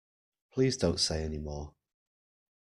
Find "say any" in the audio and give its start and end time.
0.99-1.37